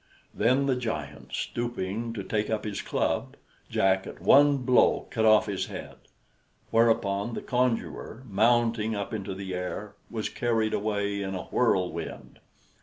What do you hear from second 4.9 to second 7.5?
cut off his head; whereupon the